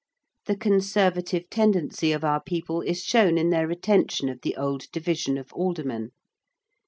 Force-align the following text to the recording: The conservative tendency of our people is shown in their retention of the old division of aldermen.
The 0.47 0.57
conservative 0.57 1.47
tendency 1.51 2.11
of 2.11 2.23
our 2.23 2.41
people 2.41 2.81
is 2.81 3.03
shown 3.03 3.37
in 3.37 3.51
their 3.51 3.67
retention 3.67 4.29
of 4.29 4.41
the 4.41 4.55
old 4.55 4.91
division 4.91 5.37
of 5.37 5.53
aldermen. 5.53 6.09